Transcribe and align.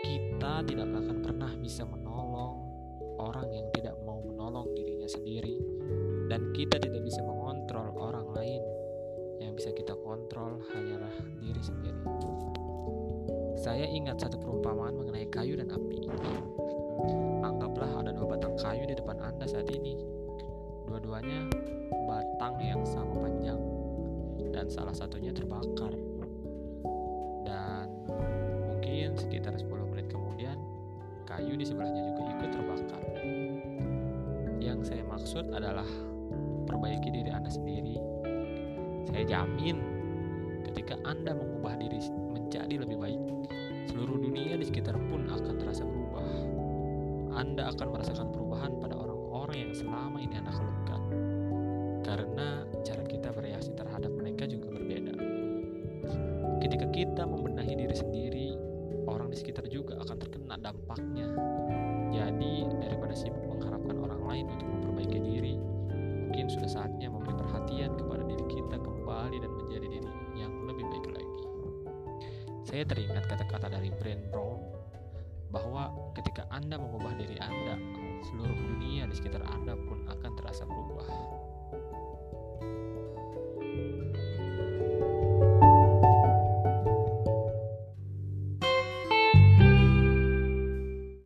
kita 0.00 0.64
tidak 0.64 0.88
akan 0.88 1.20
pernah 1.20 1.52
bisa 1.60 1.84
menolong 1.84 2.64
orang 3.20 3.44
yang 3.52 3.68
tidak 3.76 3.92
mau 4.08 4.24
menolong 4.24 4.72
dirinya 4.72 5.04
sendiri 5.04 5.60
dan 6.32 6.48
kita 6.56 6.80
tidak 6.80 7.04
bisa 7.04 7.20
mengontrol 7.20 7.92
orang 8.00 8.24
lain 8.32 8.64
yang 9.36 9.52
bisa 9.52 9.68
kita 9.76 9.92
kontrol 10.00 10.56
hanyalah 10.72 11.12
diri 11.44 11.60
sendiri. 11.60 12.00
Saya 13.60 13.84
ingat 13.84 14.16
satu 14.16 14.40
perumpamaan 14.40 14.96
mengenai 14.96 15.28
kayu 15.28 15.60
dan 15.60 15.68
api. 15.76 16.08
Anggaplah 17.44 18.00
ada 18.00 18.16
dua 18.16 18.32
batang 18.32 18.56
kayu 18.56 18.88
di 18.88 18.96
depan 18.96 19.20
Anda 19.20 19.44
saat 19.44 19.68
ini. 19.68 19.92
Dua-duanya 20.88 21.52
batang 22.08 22.56
yang 22.64 22.80
sama 22.88 23.12
panjang 23.28 23.60
dan 24.56 24.72
salah 24.72 24.96
satunya 24.96 25.36
terbakar. 25.36 26.15
Mungkin 29.06 29.22
sekitar 29.22 29.54
10 29.54 29.70
menit 29.94 30.10
kemudian 30.10 30.58
kayu 31.30 31.54
di 31.54 31.62
sebelahnya 31.62 32.10
juga 32.10 32.26
ikut 32.26 32.50
terbakar. 32.50 33.02
Yang 34.58 34.78
saya 34.82 35.06
maksud 35.06 35.46
adalah 35.54 35.86
perbaiki 36.66 37.14
diri 37.14 37.30
Anda 37.30 37.46
sendiri. 37.46 38.02
Saya 39.06 39.22
jamin 39.30 39.78
ketika 40.66 40.98
Anda 41.06 41.38
mengubah 41.38 41.78
diri 41.78 42.02
menjadi 42.34 42.82
lebih 42.82 42.98
baik, 42.98 43.22
seluruh 43.94 44.18
dunia 44.26 44.58
di 44.58 44.66
sekitar 44.66 44.98
pun 44.98 45.30
akan 45.30 45.54
terasa 45.54 45.86
berubah. 45.86 46.26
Anda 47.38 47.70
akan 47.78 47.86
merasakan 47.94 48.34
perubahan 48.34 48.74
pada 48.82 48.98
orang-orang 48.98 49.70
yang 49.70 49.72
selama 49.86 50.18
ini 50.18 50.34
Anda 50.34 50.50
keluhkan. 50.50 51.00
Karena 52.02 52.66
cara 52.82 53.06
kita 53.06 53.30
bereaksi 53.30 53.70
terhadap 53.70 54.10
mereka 54.18 54.50
juga 54.50 54.74
berbeda. 54.74 55.14
Ketika 56.58 56.90
kita 56.90 57.22
membenahi 57.22 57.86
diri 57.86 57.94
sendiri, 57.94 58.25
di 59.36 59.44
sekitar 59.44 59.68
juga 59.68 60.00
akan 60.00 60.16
terkena 60.16 60.56
dampaknya. 60.56 61.28
Jadi, 62.08 62.64
daripada 62.80 63.12
sibuk 63.12 63.44
mengharapkan 63.52 64.00
orang 64.00 64.22
lain 64.24 64.44
untuk 64.48 64.64
memperbaiki 64.64 65.18
diri, 65.20 65.60
mungkin 66.24 66.48
sudah 66.48 66.64
saatnya 66.72 67.12
memberi 67.12 67.36
perhatian 67.36 68.00
kepada 68.00 68.24
diri 68.24 68.44
kita 68.48 68.80
kembali 68.80 69.36
dan 69.36 69.52
menjadi 69.52 69.86
diri 69.92 70.08
yang 70.40 70.52
lebih 70.64 70.88
baik 70.88 71.20
lagi. 71.20 71.42
Saya 72.64 72.88
teringat 72.88 73.28
kata-kata 73.28 73.76
dari 73.76 73.92
Brand 73.92 74.24
Brown 74.32 74.56
bahwa 75.52 75.92
ketika 76.16 76.48
Anda 76.48 76.80
mengubah 76.80 77.12
diri 77.20 77.36
Anda, 77.36 77.76
seluruh 78.32 78.56
dunia 78.56 79.04
di 79.04 79.20
sekitar 79.20 79.44
Anda 79.52 79.76
pun 79.76 80.00
akan 80.08 80.32
terasa 80.40 80.64
berubah. 80.64 80.95